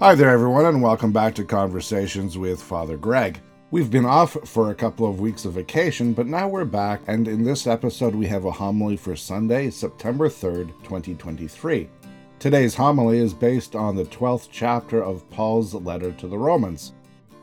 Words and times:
Hi 0.00 0.14
there, 0.14 0.30
everyone, 0.30 0.64
and 0.64 0.80
welcome 0.80 1.12
back 1.12 1.34
to 1.34 1.44
Conversations 1.44 2.38
with 2.38 2.62
Father 2.62 2.96
Greg. 2.96 3.38
We've 3.70 3.90
been 3.90 4.06
off 4.06 4.34
for 4.48 4.70
a 4.70 4.74
couple 4.74 5.06
of 5.06 5.20
weeks 5.20 5.44
of 5.44 5.52
vacation, 5.52 6.14
but 6.14 6.26
now 6.26 6.48
we're 6.48 6.64
back, 6.64 7.02
and 7.06 7.28
in 7.28 7.44
this 7.44 7.66
episode, 7.66 8.14
we 8.14 8.26
have 8.28 8.46
a 8.46 8.50
homily 8.50 8.96
for 8.96 9.14
Sunday, 9.14 9.68
September 9.68 10.30
3rd, 10.30 10.68
2023. 10.84 11.86
Today's 12.38 12.74
homily 12.74 13.18
is 13.18 13.34
based 13.34 13.76
on 13.76 13.94
the 13.94 14.06
12th 14.06 14.48
chapter 14.50 15.04
of 15.04 15.28
Paul's 15.28 15.74
letter 15.74 16.12
to 16.12 16.28
the 16.28 16.38
Romans. 16.38 16.94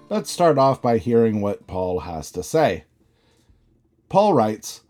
Let's 0.09 0.31
start 0.31 0.57
off 0.57 0.81
by 0.81 0.97
hearing 0.97 1.41
what 1.41 1.67
Paul 1.67 1.99
has 1.99 2.31
to 2.31 2.41
say. 2.41 2.85
Paul 4.09 4.33
writes, 4.33 4.81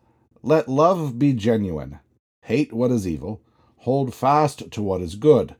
Let 0.41 0.69
love 0.69 1.19
be 1.19 1.33
genuine, 1.33 1.99
hate 2.43 2.71
what 2.71 2.91
is 2.91 3.05
evil, 3.05 3.41
hold 3.79 4.15
fast 4.15 4.71
to 4.71 4.81
what 4.81 5.01
is 5.01 5.15
good 5.15 5.57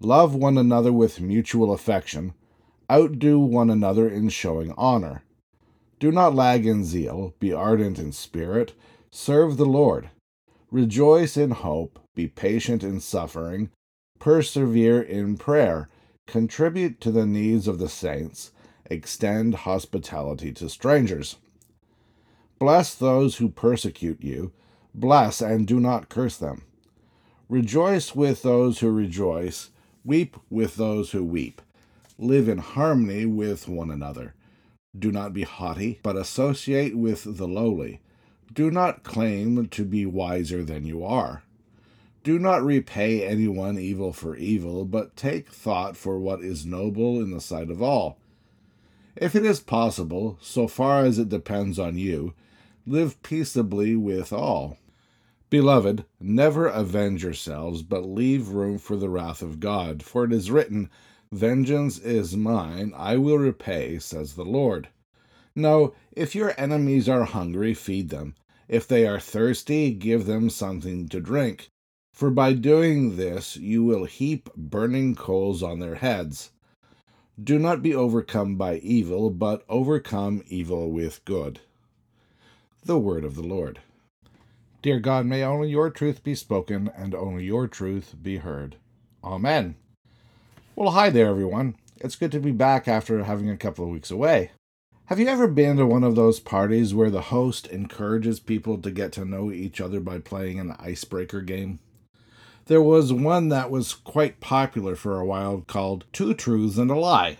Love 0.00 0.34
one 0.34 0.58
another 0.58 0.92
with 0.92 1.20
mutual 1.20 1.72
affection. 1.72 2.34
Outdo 2.90 3.38
one 3.38 3.70
another 3.70 4.08
in 4.08 4.28
showing 4.28 4.74
honor. 4.76 5.22
Do 5.98 6.12
not 6.12 6.34
lag 6.34 6.66
in 6.66 6.84
zeal. 6.84 7.34
Be 7.38 7.52
ardent 7.52 7.98
in 7.98 8.12
spirit. 8.12 8.74
Serve 9.10 9.56
the 9.56 9.64
Lord. 9.64 10.10
Rejoice 10.70 11.36
in 11.36 11.52
hope. 11.52 11.98
Be 12.14 12.28
patient 12.28 12.82
in 12.82 13.00
suffering. 13.00 13.70
Persevere 14.18 15.00
in 15.00 15.36
prayer. 15.36 15.88
Contribute 16.26 17.00
to 17.00 17.10
the 17.10 17.26
needs 17.26 17.68
of 17.68 17.78
the 17.78 17.88
saints. 17.88 18.50
Extend 18.86 19.54
hospitality 19.54 20.52
to 20.52 20.68
strangers. 20.68 21.36
Bless 22.58 22.94
those 22.94 23.36
who 23.36 23.48
persecute 23.48 24.22
you. 24.22 24.52
Bless 24.94 25.40
and 25.40 25.66
do 25.66 25.80
not 25.80 26.08
curse 26.08 26.36
them. 26.36 26.62
Rejoice 27.48 28.14
with 28.14 28.42
those 28.42 28.80
who 28.80 28.90
rejoice 28.90 29.70
Weep 30.04 30.36
with 30.50 30.76
those 30.76 31.12
who 31.12 31.24
weep. 31.24 31.62
Live 32.18 32.48
in 32.48 32.58
harmony 32.58 33.24
with 33.24 33.66
one 33.66 33.90
another. 33.90 34.34
Do 34.96 35.10
not 35.10 35.32
be 35.32 35.44
haughty, 35.44 35.98
but 36.02 36.16
associate 36.16 36.96
with 36.96 37.38
the 37.38 37.48
lowly. 37.48 38.00
Do 38.52 38.70
not 38.70 39.02
claim 39.02 39.66
to 39.68 39.84
be 39.84 40.04
wiser 40.04 40.62
than 40.62 40.84
you 40.84 41.02
are. 41.04 41.42
Do 42.22 42.38
not 42.38 42.62
repay 42.62 43.26
anyone 43.26 43.78
evil 43.78 44.12
for 44.12 44.36
evil, 44.36 44.84
but 44.84 45.16
take 45.16 45.48
thought 45.48 45.96
for 45.96 46.18
what 46.18 46.42
is 46.42 46.66
noble 46.66 47.20
in 47.20 47.30
the 47.30 47.40
sight 47.40 47.70
of 47.70 47.82
all. 47.82 48.18
If 49.16 49.34
it 49.34 49.44
is 49.44 49.60
possible, 49.60 50.38
so 50.40 50.68
far 50.68 51.04
as 51.04 51.18
it 51.18 51.28
depends 51.28 51.78
on 51.78 51.96
you, 51.96 52.34
live 52.86 53.22
peaceably 53.22 53.96
with 53.96 54.32
all. 54.32 54.76
Beloved, 55.54 56.04
never 56.18 56.66
avenge 56.66 57.22
yourselves, 57.22 57.84
but 57.84 58.04
leave 58.04 58.48
room 58.48 58.76
for 58.76 58.96
the 58.96 59.08
wrath 59.08 59.40
of 59.40 59.60
God. 59.60 60.02
For 60.02 60.24
it 60.24 60.32
is 60.32 60.50
written, 60.50 60.90
Vengeance 61.30 61.96
is 61.96 62.36
mine, 62.36 62.92
I 62.96 63.18
will 63.18 63.38
repay, 63.38 64.00
says 64.00 64.34
the 64.34 64.44
Lord. 64.44 64.88
No, 65.54 65.94
if 66.10 66.34
your 66.34 66.54
enemies 66.58 67.08
are 67.08 67.22
hungry, 67.22 67.72
feed 67.72 68.08
them. 68.08 68.34
If 68.66 68.88
they 68.88 69.06
are 69.06 69.20
thirsty, 69.20 69.92
give 69.92 70.26
them 70.26 70.50
something 70.50 71.08
to 71.10 71.20
drink. 71.20 71.70
For 72.12 72.32
by 72.32 72.54
doing 72.54 73.14
this, 73.14 73.56
you 73.56 73.84
will 73.84 74.06
heap 74.06 74.50
burning 74.56 75.14
coals 75.14 75.62
on 75.62 75.78
their 75.78 75.94
heads. 75.94 76.50
Do 77.40 77.60
not 77.60 77.80
be 77.80 77.94
overcome 77.94 78.56
by 78.56 78.78
evil, 78.78 79.30
but 79.30 79.64
overcome 79.68 80.42
evil 80.48 80.90
with 80.90 81.24
good. 81.24 81.60
The 82.84 82.98
Word 82.98 83.24
of 83.24 83.36
the 83.36 83.44
Lord. 83.44 83.78
Dear 84.84 85.00
God, 85.00 85.24
may 85.24 85.42
only 85.42 85.70
your 85.70 85.88
truth 85.88 86.22
be 86.22 86.34
spoken 86.34 86.90
and 86.94 87.14
only 87.14 87.44
your 87.44 87.66
truth 87.66 88.16
be 88.22 88.36
heard. 88.36 88.76
Amen. 89.24 89.76
Well, 90.76 90.90
hi 90.90 91.08
there, 91.08 91.28
everyone. 91.28 91.76
It's 92.02 92.16
good 92.16 92.30
to 92.32 92.38
be 92.38 92.50
back 92.50 92.86
after 92.86 93.24
having 93.24 93.48
a 93.48 93.56
couple 93.56 93.86
of 93.86 93.90
weeks 93.90 94.10
away. 94.10 94.50
Have 95.06 95.18
you 95.18 95.26
ever 95.26 95.48
been 95.48 95.78
to 95.78 95.86
one 95.86 96.04
of 96.04 96.16
those 96.16 96.38
parties 96.38 96.92
where 96.92 97.08
the 97.08 97.22
host 97.22 97.66
encourages 97.68 98.40
people 98.40 98.76
to 98.76 98.90
get 98.90 99.10
to 99.12 99.24
know 99.24 99.50
each 99.50 99.80
other 99.80 100.00
by 100.00 100.18
playing 100.18 100.60
an 100.60 100.76
icebreaker 100.78 101.40
game? 101.40 101.78
There 102.66 102.82
was 102.82 103.10
one 103.10 103.48
that 103.48 103.70
was 103.70 103.94
quite 103.94 104.40
popular 104.40 104.96
for 104.96 105.18
a 105.18 105.24
while 105.24 105.62
called 105.66 106.04
Two 106.12 106.34
Truths 106.34 106.76
and 106.76 106.90
a 106.90 106.94
Lie. 106.94 107.38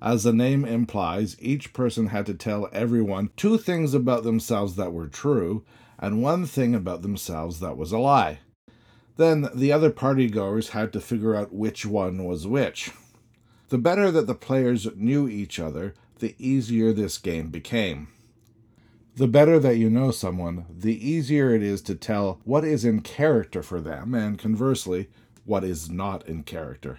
As 0.00 0.24
the 0.24 0.32
name 0.32 0.64
implies, 0.64 1.36
each 1.40 1.72
person 1.72 2.08
had 2.08 2.26
to 2.26 2.34
tell 2.34 2.68
everyone 2.72 3.30
two 3.36 3.56
things 3.56 3.94
about 3.94 4.24
themselves 4.24 4.76
that 4.76 4.92
were 4.92 5.08
true 5.08 5.64
and 5.98 6.22
one 6.22 6.44
thing 6.44 6.74
about 6.74 7.02
themselves 7.02 7.60
that 7.60 7.76
was 7.76 7.92
a 7.92 7.98
lie. 7.98 8.40
Then 9.16 9.48
the 9.54 9.72
other 9.72 9.90
partygoers 9.90 10.70
had 10.70 10.92
to 10.92 11.00
figure 11.00 11.34
out 11.34 11.54
which 11.54 11.86
one 11.86 12.24
was 12.24 12.46
which. 12.46 12.90
The 13.68 13.78
better 13.78 14.10
that 14.10 14.26
the 14.26 14.34
players 14.34 14.86
knew 14.94 15.26
each 15.26 15.58
other, 15.58 15.94
the 16.18 16.34
easier 16.38 16.92
this 16.92 17.18
game 17.18 17.48
became. 17.50 18.08
The 19.16 19.26
better 19.26 19.58
that 19.58 19.78
you 19.78 19.88
know 19.88 20.10
someone, 20.10 20.66
the 20.68 21.08
easier 21.08 21.54
it 21.54 21.62
is 21.62 21.80
to 21.82 21.94
tell 21.94 22.40
what 22.44 22.64
is 22.64 22.84
in 22.84 23.00
character 23.00 23.62
for 23.62 23.80
them, 23.80 24.14
and 24.14 24.38
conversely, 24.38 25.08
what 25.46 25.64
is 25.64 25.88
not 25.88 26.28
in 26.28 26.42
character. 26.42 26.98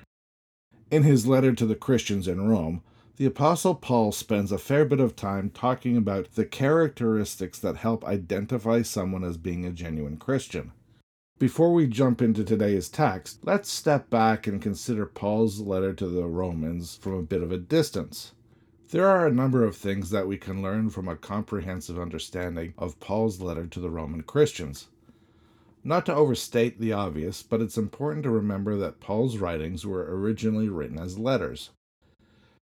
In 0.90 1.04
his 1.04 1.28
letter 1.28 1.52
to 1.54 1.66
the 1.66 1.76
Christians 1.76 2.30
in 2.30 2.48
Rome, 2.48 2.82
the 3.18 3.26
Apostle 3.26 3.76
Paul 3.76 4.14
spends 4.14 4.54
a 4.54 4.58
fair 4.58 4.86
bit 4.86 5.02
of 5.02 5.18
time 5.18 5.50
talking 5.50 5.98
about 5.98 6.36
the 6.36 6.46
characteristics 6.46 7.60
that 7.60 7.78
help 7.78 8.06
identify 8.06 8.84
someone 8.84 9.26
as 9.26 9.36
being 9.36 9.66
a 9.66 9.72
genuine 9.72 10.16
Christian. 10.16 10.72
Before 11.40 11.74
we 11.74 11.88
jump 11.88 12.22
into 12.22 12.46
today's 12.46 12.88
text, 12.88 13.40
let's 13.44 13.70
step 13.70 14.10
back 14.10 14.48
and 14.48 14.62
consider 14.62 15.06
Paul's 15.06 15.60
letter 15.60 15.94
to 15.94 16.08
the 16.08 16.26
Romans 16.26 16.98
from 17.02 17.14
a 17.16 17.22
bit 17.22 17.44
of 17.44 17.52
a 17.52 17.58
distance. 17.58 18.32
There 18.92 19.10
are 19.10 19.28
a 19.28 19.34
number 19.34 19.66
of 19.66 19.76
things 19.76 20.10
that 20.12 20.28
we 20.28 20.38
can 20.38 20.62
learn 20.62 20.90
from 20.90 21.10
a 21.10 21.18
comprehensive 21.18 22.00
understanding 22.00 22.74
of 22.78 23.00
Paul's 23.02 23.42
letter 23.42 23.68
to 23.68 23.80
the 23.82 23.90
Roman 23.90 24.24
Christians. 24.24 24.88
Not 25.88 26.06
to 26.08 26.14
overstate 26.14 26.82
the 26.82 26.92
obvious, 26.92 27.42
but 27.42 27.62
it's 27.62 27.78
important 27.78 28.24
to 28.24 28.30
remember 28.30 28.76
that 28.76 29.00
Paul's 29.00 29.38
writings 29.38 29.86
were 29.86 30.20
originally 30.20 30.68
written 30.68 31.00
as 31.00 31.18
letters. 31.18 31.70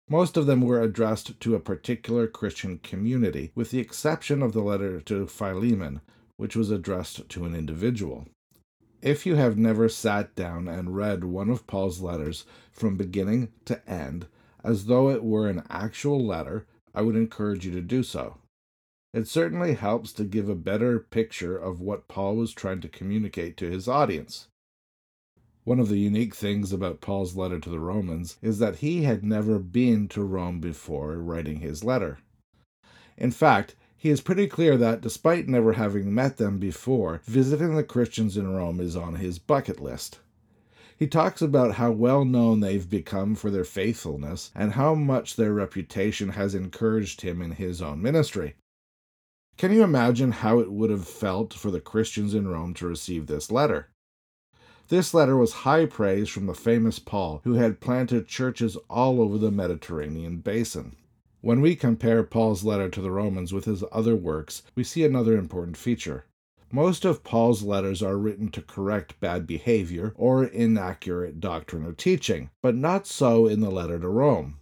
Most 0.08 0.38
of 0.38 0.46
them 0.46 0.62
were 0.62 0.80
addressed 0.80 1.38
to 1.38 1.54
a 1.54 1.60
particular 1.60 2.26
Christian 2.26 2.78
community, 2.78 3.52
with 3.54 3.72
the 3.72 3.78
exception 3.78 4.42
of 4.42 4.54
the 4.54 4.62
letter 4.62 5.02
to 5.02 5.26
Philemon, 5.26 6.00
which 6.38 6.56
was 6.56 6.70
addressed 6.70 7.28
to 7.28 7.44
an 7.44 7.54
individual. 7.54 8.26
If 9.02 9.26
you 9.26 9.34
have 9.34 9.58
never 9.58 9.90
sat 9.90 10.34
down 10.34 10.66
and 10.66 10.96
read 10.96 11.22
one 11.22 11.50
of 11.50 11.66
Paul's 11.66 12.00
letters 12.00 12.46
from 12.72 12.96
beginning 12.96 13.52
to 13.66 13.86
end, 13.86 14.28
as 14.64 14.86
though 14.86 15.10
it 15.10 15.22
were 15.22 15.46
an 15.46 15.64
actual 15.68 16.24
letter, 16.24 16.66
I 16.94 17.02
would 17.02 17.16
encourage 17.16 17.66
you 17.66 17.72
to 17.72 17.82
do 17.82 18.02
so. 18.02 18.38
It 19.12 19.26
certainly 19.26 19.74
helps 19.74 20.12
to 20.12 20.24
give 20.24 20.48
a 20.48 20.54
better 20.54 21.00
picture 21.00 21.56
of 21.56 21.80
what 21.80 22.06
Paul 22.06 22.36
was 22.36 22.52
trying 22.52 22.80
to 22.82 22.88
communicate 22.88 23.56
to 23.56 23.68
his 23.68 23.88
audience. 23.88 24.46
One 25.64 25.80
of 25.80 25.88
the 25.88 25.98
unique 25.98 26.34
things 26.34 26.72
about 26.72 27.00
Paul's 27.00 27.34
letter 27.34 27.58
to 27.58 27.70
the 27.70 27.80
Romans 27.80 28.38
is 28.40 28.60
that 28.60 28.76
he 28.76 29.02
had 29.02 29.24
never 29.24 29.58
been 29.58 30.06
to 30.08 30.22
Rome 30.22 30.60
before 30.60 31.18
writing 31.18 31.58
his 31.58 31.82
letter. 31.82 32.18
In 33.16 33.32
fact, 33.32 33.74
he 33.96 34.10
is 34.10 34.20
pretty 34.20 34.46
clear 34.46 34.76
that, 34.76 35.00
despite 35.00 35.48
never 35.48 35.72
having 35.72 36.14
met 36.14 36.38
them 36.38 36.58
before, 36.58 37.20
visiting 37.24 37.74
the 37.74 37.84
Christians 37.84 38.36
in 38.36 38.54
Rome 38.54 38.80
is 38.80 38.96
on 38.96 39.16
his 39.16 39.38
bucket 39.38 39.80
list. 39.80 40.20
He 40.96 41.06
talks 41.06 41.42
about 41.42 41.74
how 41.74 41.90
well 41.90 42.24
known 42.24 42.60
they've 42.60 42.88
become 42.88 43.34
for 43.34 43.50
their 43.50 43.64
faithfulness 43.64 44.52
and 44.54 44.72
how 44.72 44.94
much 44.94 45.36
their 45.36 45.52
reputation 45.52 46.30
has 46.30 46.54
encouraged 46.54 47.22
him 47.22 47.42
in 47.42 47.52
his 47.52 47.82
own 47.82 48.00
ministry. 48.00 48.54
Can 49.60 49.74
you 49.74 49.82
imagine 49.82 50.32
how 50.32 50.58
it 50.60 50.72
would 50.72 50.88
have 50.88 51.06
felt 51.06 51.52
for 51.52 51.70
the 51.70 51.82
Christians 51.82 52.32
in 52.32 52.48
Rome 52.48 52.72
to 52.72 52.86
receive 52.86 53.26
this 53.26 53.50
letter? 53.50 53.90
This 54.88 55.12
letter 55.12 55.36
was 55.36 55.52
high 55.68 55.84
praise 55.84 56.30
from 56.30 56.46
the 56.46 56.54
famous 56.54 56.98
Paul, 56.98 57.42
who 57.44 57.52
had 57.52 57.78
planted 57.78 58.26
churches 58.26 58.78
all 58.88 59.20
over 59.20 59.36
the 59.36 59.50
Mediterranean 59.50 60.38
basin. 60.38 60.96
When 61.42 61.60
we 61.60 61.76
compare 61.76 62.22
Paul's 62.22 62.64
letter 62.64 62.88
to 62.88 63.02
the 63.02 63.10
Romans 63.10 63.52
with 63.52 63.66
his 63.66 63.84
other 63.92 64.16
works, 64.16 64.62
we 64.74 64.82
see 64.82 65.04
another 65.04 65.36
important 65.36 65.76
feature. 65.76 66.24
Most 66.72 67.04
of 67.04 67.22
Paul's 67.22 67.62
letters 67.62 68.02
are 68.02 68.16
written 68.16 68.48
to 68.52 68.62
correct 68.62 69.20
bad 69.20 69.46
behavior 69.46 70.14
or 70.16 70.44
inaccurate 70.44 71.38
doctrine 71.38 71.84
or 71.84 71.92
teaching, 71.92 72.48
but 72.62 72.74
not 72.74 73.06
so 73.06 73.46
in 73.46 73.60
the 73.60 73.70
letter 73.70 73.98
to 73.98 74.08
Rome. 74.08 74.59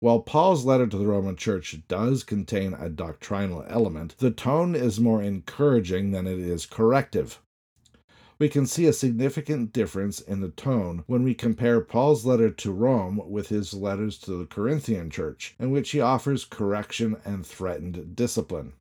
While 0.00 0.20
Paul's 0.20 0.64
letter 0.64 0.86
to 0.86 0.96
the 0.96 1.08
Roman 1.08 1.34
Church 1.34 1.76
does 1.88 2.22
contain 2.22 2.72
a 2.72 2.88
doctrinal 2.88 3.64
element, 3.66 4.14
the 4.18 4.30
tone 4.30 4.76
is 4.76 5.00
more 5.00 5.20
encouraging 5.20 6.12
than 6.12 6.24
it 6.28 6.38
is 6.38 6.66
corrective. 6.66 7.40
We 8.38 8.48
can 8.48 8.64
see 8.66 8.86
a 8.86 8.92
significant 8.92 9.72
difference 9.72 10.20
in 10.20 10.40
the 10.40 10.50
tone 10.50 11.02
when 11.08 11.24
we 11.24 11.34
compare 11.34 11.80
Paul's 11.80 12.24
letter 12.24 12.48
to 12.48 12.70
Rome 12.70 13.20
with 13.26 13.48
his 13.48 13.74
letters 13.74 14.18
to 14.18 14.38
the 14.38 14.46
Corinthian 14.46 15.10
church, 15.10 15.56
in 15.58 15.72
which 15.72 15.90
he 15.90 16.00
offers 16.00 16.44
correction 16.44 17.16
and 17.24 17.44
threatened 17.44 18.14
discipline. 18.14 18.74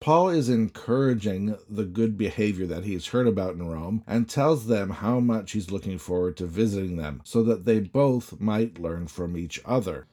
Paul 0.00 0.28
is 0.28 0.48
encouraging 0.48 1.56
the 1.68 1.84
good 1.84 2.16
behavior 2.16 2.66
that 2.66 2.84
he's 2.84 3.08
heard 3.08 3.26
about 3.26 3.54
in 3.54 3.66
Rome 3.66 4.04
and 4.06 4.28
tells 4.28 4.66
them 4.66 4.90
how 4.90 5.18
much 5.18 5.52
he's 5.52 5.72
looking 5.72 5.98
forward 5.98 6.36
to 6.36 6.46
visiting 6.46 6.96
them 6.96 7.20
so 7.24 7.42
that 7.42 7.64
they 7.64 7.80
both 7.80 8.40
might 8.40 8.78
learn 8.78 9.08
from 9.08 9.36
each 9.36 9.60
other. 9.64 10.06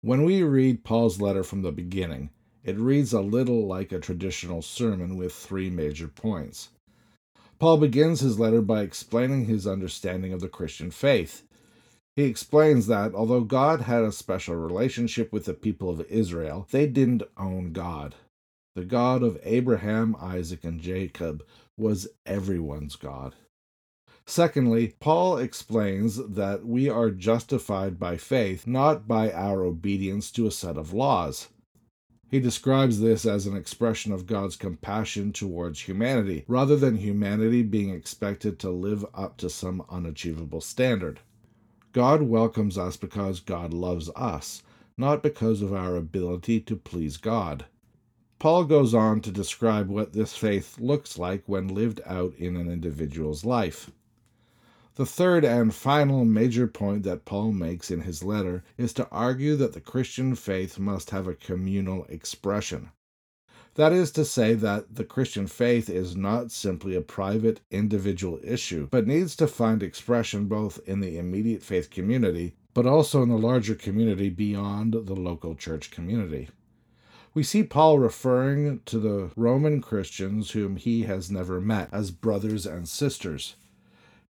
When 0.00 0.24
we 0.24 0.42
read 0.42 0.84
Paul's 0.84 1.20
letter 1.20 1.44
from 1.44 1.62
the 1.62 1.72
beginning, 1.72 2.30
it 2.64 2.78
reads 2.78 3.12
a 3.12 3.20
little 3.20 3.66
like 3.66 3.92
a 3.92 4.00
traditional 4.00 4.62
sermon 4.62 5.16
with 5.16 5.34
three 5.34 5.68
major 5.68 6.08
points. 6.08 6.70
Paul 7.58 7.76
begins 7.76 8.20
his 8.20 8.38
letter 8.38 8.62
by 8.62 8.82
explaining 8.82 9.44
his 9.44 9.66
understanding 9.66 10.32
of 10.32 10.40
the 10.40 10.48
Christian 10.48 10.90
faith. 10.90 11.42
He 12.16 12.24
explains 12.24 12.86
that 12.86 13.14
although 13.14 13.42
God 13.42 13.82
had 13.82 14.02
a 14.02 14.12
special 14.12 14.56
relationship 14.56 15.32
with 15.32 15.44
the 15.44 15.54
people 15.54 15.90
of 15.90 16.00
Israel, 16.10 16.66
they 16.70 16.86
didn't 16.86 17.22
own 17.36 17.72
God. 17.72 18.14
The 18.76 18.84
God 18.84 19.22
of 19.22 19.40
Abraham, 19.42 20.14
Isaac, 20.20 20.62
and 20.62 20.78
Jacob 20.78 21.42
was 21.78 22.08
everyone's 22.26 22.94
God. 22.94 23.34
Secondly, 24.26 24.96
Paul 25.00 25.38
explains 25.38 26.16
that 26.16 26.66
we 26.66 26.90
are 26.90 27.10
justified 27.10 27.98
by 27.98 28.18
faith, 28.18 28.66
not 28.66 29.08
by 29.08 29.32
our 29.32 29.64
obedience 29.64 30.30
to 30.32 30.46
a 30.46 30.50
set 30.50 30.76
of 30.76 30.92
laws. 30.92 31.48
He 32.28 32.38
describes 32.38 33.00
this 33.00 33.24
as 33.24 33.46
an 33.46 33.56
expression 33.56 34.12
of 34.12 34.26
God's 34.26 34.56
compassion 34.56 35.32
towards 35.32 35.80
humanity, 35.80 36.44
rather 36.46 36.76
than 36.76 36.96
humanity 36.96 37.62
being 37.62 37.88
expected 37.94 38.58
to 38.58 38.68
live 38.68 39.06
up 39.14 39.38
to 39.38 39.48
some 39.48 39.86
unachievable 39.88 40.60
standard. 40.60 41.20
God 41.92 42.20
welcomes 42.20 42.76
us 42.76 42.98
because 42.98 43.40
God 43.40 43.72
loves 43.72 44.10
us, 44.14 44.62
not 44.98 45.22
because 45.22 45.62
of 45.62 45.72
our 45.72 45.96
ability 45.96 46.60
to 46.60 46.76
please 46.76 47.16
God. 47.16 47.64
Paul 48.38 48.64
goes 48.64 48.92
on 48.92 49.22
to 49.22 49.30
describe 49.30 49.88
what 49.88 50.12
this 50.12 50.36
faith 50.36 50.78
looks 50.78 51.16
like 51.18 51.44
when 51.46 51.68
lived 51.68 52.02
out 52.04 52.34
in 52.34 52.54
an 52.56 52.70
individual's 52.70 53.44
life. 53.46 53.90
The 54.96 55.06
third 55.06 55.44
and 55.44 55.74
final 55.74 56.24
major 56.24 56.66
point 56.66 57.02
that 57.04 57.24
Paul 57.24 57.52
makes 57.52 57.90
in 57.90 58.02
his 58.02 58.22
letter 58.22 58.62
is 58.76 58.92
to 58.94 59.08
argue 59.10 59.56
that 59.56 59.72
the 59.72 59.80
Christian 59.80 60.34
faith 60.34 60.78
must 60.78 61.10
have 61.10 61.26
a 61.26 61.34
communal 61.34 62.04
expression. 62.10 62.90
That 63.74 63.92
is 63.92 64.10
to 64.12 64.24
say, 64.24 64.54
that 64.54 64.94
the 64.94 65.04
Christian 65.04 65.46
faith 65.46 65.90
is 65.90 66.16
not 66.16 66.50
simply 66.50 66.94
a 66.94 67.02
private 67.02 67.60
individual 67.70 68.40
issue, 68.42 68.88
but 68.90 69.06
needs 69.06 69.36
to 69.36 69.46
find 69.46 69.82
expression 69.82 70.46
both 70.46 70.78
in 70.86 71.00
the 71.00 71.18
immediate 71.18 71.62
faith 71.62 71.90
community, 71.90 72.54
but 72.72 72.86
also 72.86 73.22
in 73.22 73.28
the 73.28 73.36
larger 73.36 73.74
community 73.74 74.30
beyond 74.30 74.92
the 74.94 75.14
local 75.14 75.54
church 75.54 75.90
community. 75.90 76.48
We 77.36 77.42
see 77.42 77.64
Paul 77.64 77.98
referring 77.98 78.80
to 78.86 78.98
the 78.98 79.30
Roman 79.36 79.82
Christians 79.82 80.52
whom 80.52 80.76
he 80.76 81.02
has 81.02 81.30
never 81.30 81.60
met 81.60 81.90
as 81.92 82.10
brothers 82.10 82.64
and 82.64 82.88
sisters. 82.88 83.56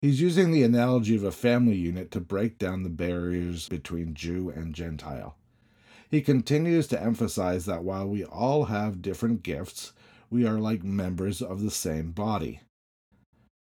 He's 0.01 0.21
using 0.21 0.51
the 0.51 0.63
analogy 0.63 1.13
of 1.17 1.25
a 1.25 1.31
family 1.33 1.75
unit 1.75 2.11
to 2.11 2.21
break 2.21 2.57
down 2.57 2.83
the 2.83 2.89
barriers 2.89 3.67
between 3.67 4.13
Jew 4.13 4.49
and 4.55 4.73
Gentile. 4.73 5.35
He 6.09 6.21
continues 6.21 6.87
to 6.87 7.03
emphasize 7.03 7.65
that 7.65 7.83
while 7.83 8.07
we 8.07 8.23
all 8.23 8.65
have 8.65 9.01
different 9.01 9.43
gifts, 9.43 9.91
we 10.29 10.47
are 10.47 10.57
like 10.57 10.85
members 10.85 11.41
of 11.41 11.61
the 11.61 11.71
same 11.71 12.13
body. 12.13 12.61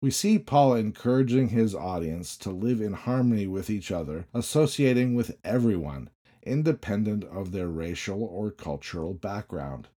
We 0.02 0.10
see 0.10 0.40
Paul 0.40 0.76
encouraging 0.76 1.50
his 1.50 1.76
audience 1.76 2.38
to 2.38 2.50
live 2.50 2.80
in 2.80 2.94
harmony 2.94 3.46
with 3.46 3.70
each 3.70 3.92
other, 3.92 4.26
associating 4.34 5.16
with 5.16 5.36
everyone, 5.44 6.12
independent 6.48 7.24
of 7.26 7.52
their 7.52 7.68
racial 7.68 8.24
or 8.24 8.50
cultural 8.50 9.14
background. 9.14 9.90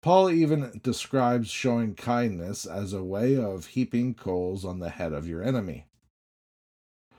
Paul 0.00 0.30
even 0.30 0.80
describes 0.82 1.50
showing 1.50 1.94
kindness 1.94 2.66
as 2.66 2.92
a 2.92 3.02
way 3.02 3.36
of 3.36 3.66
heaping 3.66 4.14
coals 4.14 4.64
on 4.64 4.78
the 4.78 4.90
head 4.90 5.12
of 5.12 5.26
your 5.26 5.42
enemy. 5.42 5.86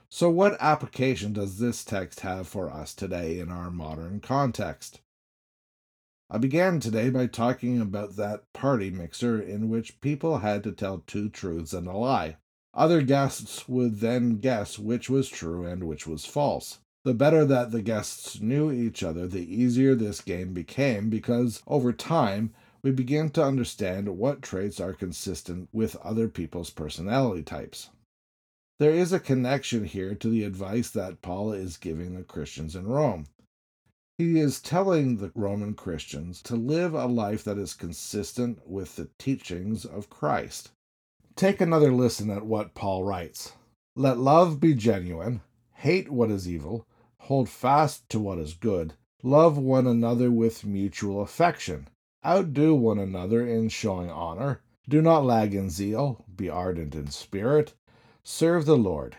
So, 0.10 0.30
what 0.30 0.58
application 0.60 1.34
does 1.34 1.60
this 1.60 1.84
text 1.84 2.22
have 2.22 2.48
for 2.48 2.72
us 2.72 2.94
today 2.94 3.40
in 3.40 3.52
our 3.52 3.70
modern 3.70 4.22
context? 4.22 5.02
I 6.32 6.38
began 6.38 6.80
today 6.80 7.10
by 7.10 7.28
talking 7.28 7.82
about 7.82 8.16
that 8.16 8.52
party 8.54 8.90
mixer 8.92 9.42
in 9.42 9.70
which 9.70 10.00
people 10.00 10.40
had 10.40 10.64
to 10.64 10.72
tell 10.72 11.00
two 11.00 11.28
truths 11.30 11.74
and 11.74 11.88
a 11.88 11.94
lie. 11.94 12.38
Other 12.74 13.02
guests 13.02 13.68
would 13.68 14.00
then 14.00 14.38
guess 14.38 14.80
which 14.80 15.10
was 15.10 15.28
true 15.28 15.66
and 15.66 15.84
which 15.84 16.08
was 16.08 16.26
false. 16.26 16.80
The 17.06 17.14
better 17.14 17.46
that 17.46 17.72
the 17.72 17.82
guests 17.82 18.42
knew 18.42 18.72
each 18.72 19.04
other, 19.04 19.26
the 19.26 19.40
easier 19.40 19.96
this 19.96 20.20
game 20.20 20.54
became 20.54 21.10
because, 21.10 21.64
over 21.66 21.94
time, 21.94 22.54
we 22.82 22.92
begin 22.92 23.30
to 23.32 23.44
understand 23.44 24.18
what 24.18 24.42
traits 24.42 24.80
are 24.80 24.94
consistent 24.94 25.70
with 25.72 25.96
other 25.98 26.28
people's 26.28 26.70
personality 26.70 27.44
types. 27.44 27.90
There 28.80 28.94
is 28.94 29.12
a 29.12 29.20
connection 29.20 29.86
here 29.86 30.16
to 30.16 30.30
the 30.30 30.44
advice 30.44 30.90
that 30.92 31.22
Paul 31.22 31.52
is 31.54 31.78
giving 31.78 32.16
the 32.16 32.24
Christians 32.24 32.76
in 32.76 32.88
Rome. 32.88 33.28
He 34.18 34.40
is 34.40 34.60
telling 34.60 35.18
the 35.18 35.32
Roman 35.36 35.76
Christians 35.76 36.42
to 36.44 36.58
live 36.58 36.94
a 36.94 37.06
life 37.06 37.46
that 37.46 37.58
is 37.58 37.74
consistent 37.74 38.60
with 38.68 38.98
the 38.98 39.10
teachings 39.18 39.86
of 39.86 40.10
Christ. 40.10 40.72
Take 41.38 41.62
another 41.62 41.94
listen 41.94 42.30
at 42.30 42.46
what 42.46 42.74
Paul 42.74 43.06
writes 43.06 43.54
Let 43.96 44.18
love 44.18 44.60
be 44.60 44.74
genuine, 44.74 45.40
hate 45.76 46.10
what 46.10 46.32
is 46.32 46.50
evil, 46.50 46.86
hold 47.20 47.50
fast 47.50 48.10
to 48.10 48.20
what 48.20 48.38
is 48.38 48.54
good, 48.54 48.94
love 49.24 49.58
one 49.58 49.86
another 49.86 50.32
with 50.32 50.66
mutual 50.66 51.22
affection, 51.22 51.88
outdo 52.26 52.74
one 52.74 53.00
another 53.00 53.46
in 53.46 53.70
showing 53.70 54.10
honor, 54.10 54.62
do 54.88 55.02
not 55.02 55.24
lag 55.24 55.54
in 55.54 55.70
zeal, 55.70 56.26
be 56.36 56.50
ardent 56.50 56.96
in 56.96 57.08
spirit, 57.08 57.74
serve 58.24 58.66
the 58.66 58.78
Lord, 58.78 59.18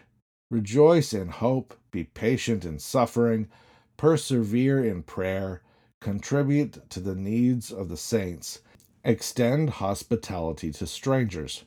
rejoice 0.50 1.12
in 1.12 1.29
hope, 1.29 1.79
be 1.91 2.05
patient 2.05 2.64
in 2.64 2.79
suffering, 2.79 3.49
persevere 3.97 4.85
in 4.85 5.03
prayer, 5.03 5.62
contribute 6.00 6.91
to 6.91 7.00
the 7.00 7.14
needs 7.14 7.70
of 7.70 7.88
the 7.88 7.96
saints, 7.96 8.61
extend 9.05 9.70
hospitality 9.70 10.73
to 10.73 10.87
strangers. 10.87 11.64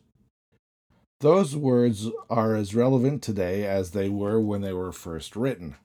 Those 1.22 1.56
words 1.56 2.10
are 2.30 2.56
as 2.56 2.76
relevant 2.76 3.24
today 3.24 3.66
as 3.66 3.92
they 3.92 4.10
were 4.10 4.42
when 4.42 4.62
they 4.62 4.74
were 4.74 4.92
first 4.92 5.38
written. 5.38 5.76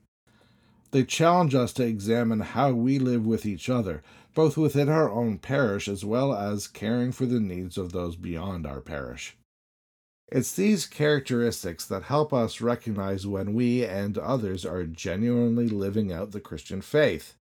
They 0.91 1.03
challenge 1.03 1.53
us 1.53 1.71
to 1.73 1.85
examine 1.85 2.39
how 2.39 2.71
we 2.71 2.97
live 2.97 3.25
with 3.25 3.45
each 3.45 3.69
other, 3.69 4.01
both 4.33 4.57
within 4.57 4.89
our 4.89 5.09
own 5.09 5.37
parish 5.37 5.87
as 5.87 6.03
well 6.03 6.33
as 6.33 6.67
caring 6.67 7.11
for 7.11 7.25
the 7.25 7.39
needs 7.39 7.77
of 7.77 7.91
those 7.91 8.15
beyond 8.15 8.65
our 8.65 8.81
parish. 8.81 9.37
It's 10.31 10.53
these 10.53 10.85
characteristics 10.85 11.85
that 11.87 12.03
help 12.03 12.33
us 12.33 12.61
recognize 12.61 13.25
when 13.25 13.53
we 13.53 13.83
and 13.83 14.17
others 14.17 14.65
are 14.65 14.83
genuinely 14.83 15.67
living 15.67 16.11
out 16.11 16.31
the 16.31 16.39
Christian 16.39 16.81
faith. 16.81 17.35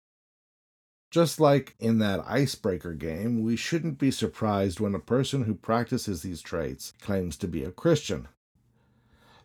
Just 1.10 1.38
like 1.38 1.76
in 1.78 1.98
that 1.98 2.24
icebreaker 2.26 2.92
game, 2.92 3.42
we 3.42 3.56
shouldn't 3.56 3.98
be 3.98 4.10
surprised 4.10 4.80
when 4.80 4.94
a 4.94 4.98
person 4.98 5.44
who 5.44 5.54
practices 5.54 6.22
these 6.22 6.42
traits 6.42 6.92
claims 7.00 7.36
to 7.38 7.48
be 7.48 7.62
a 7.62 7.70
Christian. 7.70 8.28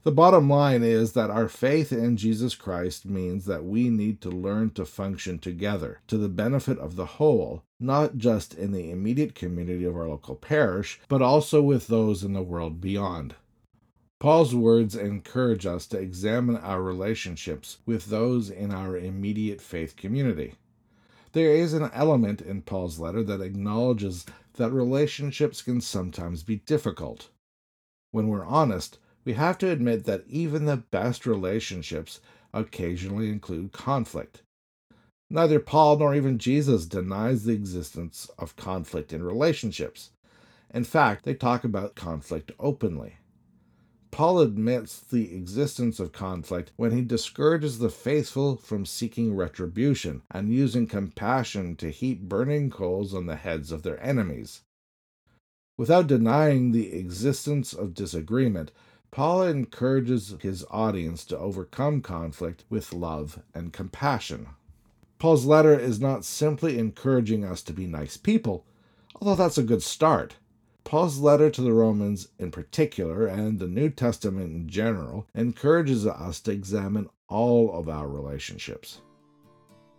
The 0.04 0.12
bottom 0.14 0.50
line 0.50 0.82
is 0.82 1.12
that 1.12 1.30
our 1.30 1.50
faith 1.50 1.92
in 1.92 2.16
Jesus 2.16 2.56
Christ 2.56 3.06
means 3.06 3.46
that 3.46 3.66
we 3.66 3.90
need 3.90 4.22
to 4.22 4.30
learn 4.30 4.70
to 4.72 4.86
function 4.86 5.40
together 5.40 6.00
to 6.08 6.18
the 6.18 6.30
benefit 6.30 6.80
of 6.80 6.96
the 6.96 7.06
whole, 7.06 7.64
not 7.82 8.18
just 8.18 8.54
in 8.54 8.72
the 8.72 8.92
immediate 8.92 9.36
community 9.36 9.84
of 9.84 9.98
our 9.98 10.08
local 10.08 10.36
parish, 10.36 11.02
but 11.10 11.22
also 11.22 11.62
with 11.62 11.88
those 11.88 12.24
in 12.24 12.32
the 12.32 12.42
world 12.42 12.80
beyond. 12.80 13.36
Paul's 14.22 14.56
words 14.56 14.96
encourage 14.96 15.66
us 15.66 15.86
to 15.88 15.98
examine 15.98 16.56
our 16.56 16.82
relationships 16.82 17.80
with 17.86 18.06
those 18.06 18.50
in 18.50 18.74
our 18.74 18.98
immediate 18.98 19.60
faith 19.60 19.98
community. 19.98 20.56
There 21.34 21.52
is 21.54 21.74
an 21.74 21.90
element 21.94 22.42
in 22.42 22.62
Paul's 22.62 23.00
letter 23.00 23.24
that 23.24 23.42
acknowledges 23.42 24.26
that 24.54 24.72
relationships 24.72 25.62
can 25.62 25.82
sometimes 25.82 26.44
be 26.44 26.58
difficult. 26.58 27.30
When 28.12 28.30
we're 28.30 28.46
honest, 28.46 28.98
we 29.30 29.36
have 29.36 29.60
to 29.60 29.70
admit 29.70 30.06
that 30.06 30.24
even 30.28 30.66
the 30.66 30.78
best 30.78 31.28
relationships 31.28 32.20
occasionally 32.52 33.30
include 33.30 33.72
conflict. 33.72 34.42
Neither 35.30 35.60
Paul 35.60 36.00
nor 36.00 36.16
even 36.16 36.40
Jesus 36.40 36.88
denies 36.88 37.44
the 37.44 37.54
existence 37.54 38.32
of 38.40 38.56
conflict 38.56 39.14
in 39.14 39.22
relationships. 39.22 40.10
In 40.74 40.84
fact, 40.84 41.26
they 41.26 41.36
talk 41.36 41.64
about 41.64 41.94
conflict 41.94 42.52
openly. 42.60 43.18
Paul 44.10 44.40
admits 44.40 45.00
the 45.00 45.32
existence 45.36 46.00
of 46.00 46.12
conflict 46.12 46.72
when 46.76 46.90
he 46.92 47.04
discourages 47.04 47.78
the 47.78 47.92
faithful 47.92 48.56
from 48.56 48.84
seeking 48.84 49.36
retribution 49.36 50.24
and 50.32 50.52
using 50.52 50.88
compassion 50.88 51.76
to 51.76 51.92
heap 51.92 52.22
burning 52.22 52.72
coals 52.72 53.14
on 53.14 53.28
the 53.28 53.36
heads 53.36 53.72
of 53.72 53.84
their 53.84 54.04
enemies. 54.04 54.64
Without 55.78 56.08
denying 56.08 56.72
the 56.72 56.94
existence 56.94 57.74
of 57.74 57.94
disagreement, 57.94 58.72
Paul 59.12 59.44
encourages 59.44 60.36
his 60.42 60.66
audience 60.70 61.26
to 61.26 61.38
overcome 61.38 62.02
conflict 62.02 62.64
with 62.70 62.94
love 62.94 63.42
and 63.54 63.74
compassion. 63.74 64.48
Paul's 65.18 65.46
letter 65.46 65.78
is 65.78 66.00
not 66.00 66.24
simply 66.24 66.78
encouraging 66.78 67.44
us 67.44 67.62
to 67.64 67.74
be 67.74 67.88
nice 67.88 68.18
people, 68.18 68.66
Although 69.22 69.36
that's 69.36 69.58
a 69.58 69.64
good 69.64 69.84
start. 69.84 70.36
Paul's 70.86 71.20
letter 71.20 71.50
to 71.50 71.62
the 71.62 71.74
Romans 71.74 72.30
in 72.40 72.52
particular, 72.52 73.28
and 73.28 73.60
the 73.60 73.68
New 73.68 73.90
Testament 73.90 74.54
in 74.54 74.70
general, 74.70 75.28
encourages 75.36 76.08
us 76.08 76.40
to 76.42 76.52
examine 76.52 77.10
all 77.28 77.74
of 77.74 77.90
our 77.90 78.08
relationships. 78.08 79.02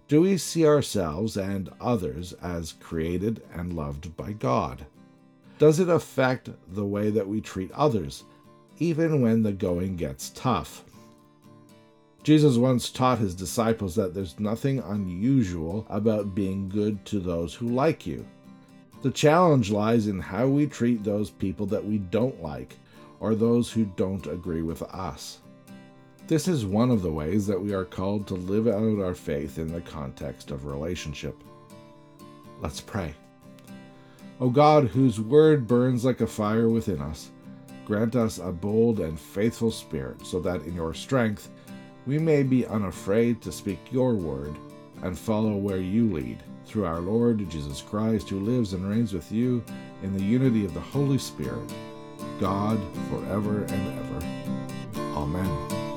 Do 0.09 0.23
we 0.23 0.39
see 0.39 0.67
ourselves 0.67 1.37
and 1.37 1.69
others 1.81 2.33
as 2.43 2.73
created 2.73 3.43
and 3.53 3.75
loved 3.75 4.17
by 4.17 4.33
God? 4.33 4.87
Does 5.59 5.79
it 5.79 5.89
affect 5.89 6.49
the 6.67 6.87
way 6.87 7.11
that 7.11 7.29
we 7.29 7.41
treat 7.41 7.71
others, 7.73 8.25
even 8.81 9.23
when 9.23 9.45
the 9.45 9.53
going 9.53 9.97
gets 9.97 10.31
tough? 10.31 10.85
Jesus 12.23 12.57
once 12.57 12.91
taught 12.91 13.19
his 13.19 13.35
disciples 13.35 13.95
that 13.95 14.13
there's 14.13 14.41
nothing 14.41 14.81
unusual 14.81 15.87
about 15.89 16.35
being 16.35 16.69
good 16.69 17.05
to 17.07 17.21
those 17.21 17.55
who 17.55 17.69
like 17.69 18.07
you. 18.07 18.27
The 19.03 19.11
challenge 19.11 19.71
lies 19.71 20.07
in 20.07 20.19
how 20.19 20.47
we 20.47 20.67
treat 20.67 21.03
those 21.03 21.31
people 21.31 21.65
that 21.67 21.85
we 21.85 21.99
don't 21.99 22.43
like 22.43 22.77
or 23.21 23.35
those 23.35 23.73
who 23.73 23.87
don't 23.97 24.27
agree 24.27 24.63
with 24.63 24.83
us. 24.83 25.39
This 26.27 26.47
is 26.47 26.67
one 26.67 26.91
of 26.91 27.03
the 27.03 27.11
ways 27.11 27.47
that 27.47 27.61
we 27.61 27.73
are 27.73 27.85
called 27.85 28.27
to 28.29 28.35
live 28.35 28.69
out 28.69 29.03
our 29.03 29.15
faith 29.15 29.59
in 29.59 29.73
the 29.73 29.81
context 29.81 30.51
of 30.51 30.67
relationship. 30.67 31.35
Let's 32.61 32.81
pray. 32.81 33.15
O 34.39 34.51
God, 34.51 34.89
whose 34.89 35.21
word 35.21 35.67
burns 35.67 36.05
like 36.05 36.21
a 36.21 36.27
fire 36.27 36.69
within 36.69 37.01
us, 37.01 37.31
grant 37.91 38.15
us 38.15 38.39
a 38.39 38.53
bold 38.53 39.01
and 39.01 39.19
faithful 39.19 39.69
spirit, 39.69 40.25
so 40.25 40.39
that 40.39 40.63
in 40.63 40.77
your 40.77 40.95
strength 40.95 41.51
we 42.07 42.21
may 42.21 42.45
be 42.45 42.65
unafraid 42.67 43.43
to 43.43 43.51
speak 43.51 43.81
your 43.91 44.15
word 44.15 44.55
and 45.03 45.19
follow 45.19 45.57
where 45.57 45.81
you 45.81 46.09
lead, 46.09 46.41
through 46.65 46.85
our 46.85 47.01
Lord 47.01 47.51
Jesus 47.51 47.83
Christ, 47.83 48.29
who 48.29 48.39
lives 48.39 48.75
and 48.75 48.89
reigns 48.89 49.13
with 49.13 49.33
you 49.33 49.65
in 50.05 50.17
the 50.17 50.23
unity 50.23 50.65
of 50.65 50.73
the 50.73 50.79
Holy 50.79 51.19
Spirit, 51.19 51.69
God, 52.39 52.79
forever 53.11 53.65
and 53.65 53.99
ever. 53.99 55.11
Amen. 55.17 55.90